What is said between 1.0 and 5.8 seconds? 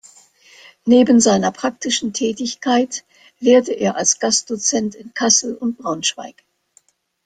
seiner praktischen Tätigkeit lehrte er als Gastdozent in Kassel und